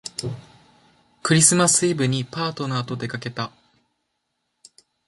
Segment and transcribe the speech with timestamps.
[1.21, 3.51] クリスマスイブにパートナーとでかけた